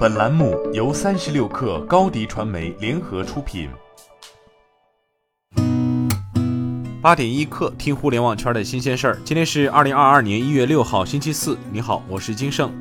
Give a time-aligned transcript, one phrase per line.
[0.00, 3.68] 本栏目由三十六氪高低传媒联合出品。
[7.02, 9.20] 八点一刻，听互联网圈的新鲜事儿。
[9.26, 11.58] 今天是二零二二年一月六号，星期四。
[11.70, 12.72] 你好，我是金盛。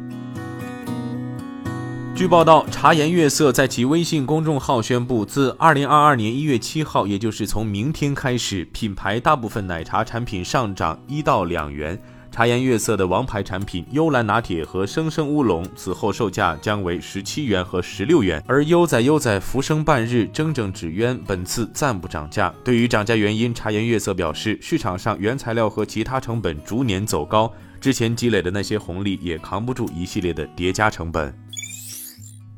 [2.15, 12.01] 据报道，茶颜悦色在其微信公众号宣布，自二零二二年一月七号，也就是从明天开始，品牌大部分奶茶产品上涨一到两元。
[12.31, 18.41] 茶颜悦色的王牌产品幽兰拿铁和生生乌龙，此后售价将为十七元和十六元。
[18.47, 22.53] 而悠哉悠哉浮生半日，铮铮纸鸢本次暂不涨价。
[22.63, 27.51] 对于涨价原因，茶颜悦色表示，市场上原材料和其他成本逐年走高，
[27.81, 31.33] 之前积累的那些红利也扛不住一系列的叠加成本。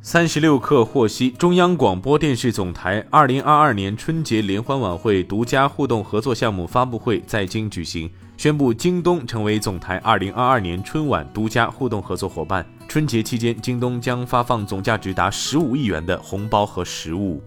[0.04, 8.10] 三十六氪获悉，中央广播电视总台二零二二年春节联欢晚会独家互动合作项目发布会在京举行。
[8.38, 12.66] 宣布京东成为总台二零二二年春晚独家互动合作伙伴。
[12.88, 17.42] 春节期间，京东将发放总价值达十五亿元的红包和实物。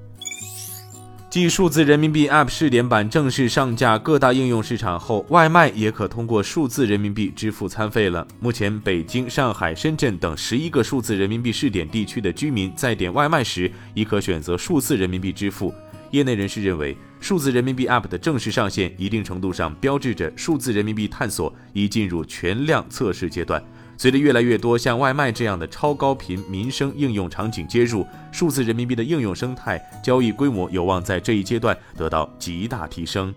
[1.29, 8.25] 继数字人民币 App 试点版正式上架各大应用市场后，外卖也可通过数字人民币支付餐费了。
[8.39, 15.75] 目前，北京、上海、深圳等十一个数字人民币试点地区的居民在点外卖时，亦可选择数字人民币支付。
[16.15, 23.61] 业内人士认为，数字人民币 App 的正式上线，一定程度上标志着数字人民币探索已进入全量测试阶段。
[23.97, 33.35] 随着越来越多像外卖这样的超高频民生应用场景接入，数字人民币的应用生态、交易规模有望在这一阶段得到极大提升。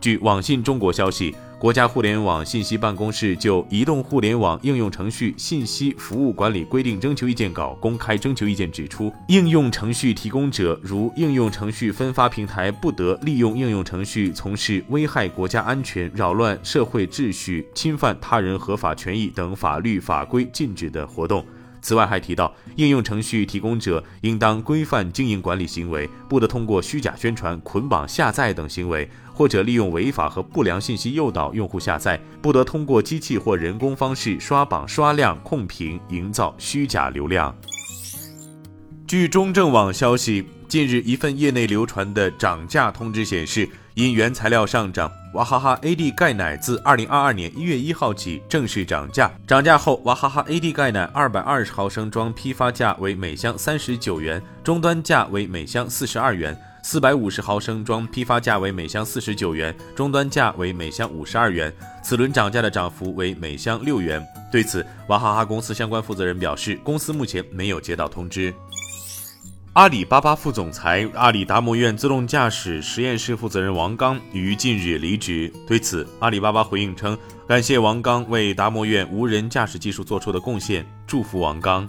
[0.00, 1.34] 据网信中国消息。
[1.62, 21.46] 国家互联网信息办公室就《移动互联网应用程序信息服务管理规定》征求意见稿公开征求意见指出，应用程序提供者如应用程序分发平台不得利用应用程序从事危害国家安全、扰乱社会秩序、侵犯他人合法权益等法律法规禁止的活动。
[21.82, 37.54] 此外，还提到，应用程序提供者应当规范经营管理行为，不得通过虚假宣传、捆绑下载等行为，或者利用违法和不良信息诱导用户下载；不得通过机器或人工方式刷榜、刷量、控评，营造虚假流量。
[39.12, 43.68] 据中证网消息，近日一份业内流传的涨价通知显示。
[43.92, 49.30] 因原材料上涨，娃哈哈 AD 钙奶自二零二二年一月一号起正式涨价。
[49.46, 61.70] 涨价后，娃哈哈 AD 钙奶二百二十毫升装批发价为每箱三十九元，终端价为每箱四十二元；四百五十毫升装批发价为每箱四十九元，终端价为每箱五十二元。
[62.02, 64.26] 此轮涨价的涨幅为每箱六元。
[64.50, 68.54] 对此，娃哈哈公司相关负责人表示，公司目前没有接到通知。
[69.74, 75.50] 阿里巴巴副总裁、阿里达摩院自动驾驶实验室负责人王刚于近日离职。
[75.66, 77.16] 对此，阿里巴巴回应称，
[77.48, 81.88] 感谢王刚为达摩院无人驾驶技术做出的贡献，祝福王刚。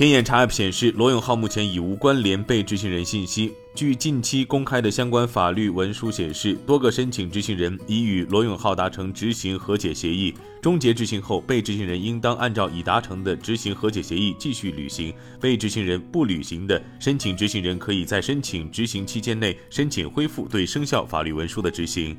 [0.00, 3.52] 天眼查 App 显示，罗永浩目前已无关联被执行人信息。
[3.74, 15.12] 据近期公开的相关法律文书显示，多个申请执行人已与罗永浩达成执行和解协议，终结执行后，被执行人应当按照已达成的执行和解协议继续履行。
[15.38, 22.16] 被执行人不履行的，申请执行人可以在申请执行期间内申请恢复对生效法律文书的执行。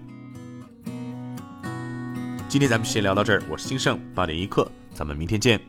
[2.47, 5.59] 今天咱们先聊到这儿，我是金盛八点一刻，咱们明天见。